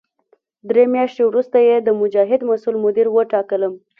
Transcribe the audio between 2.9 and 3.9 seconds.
وټاکلم.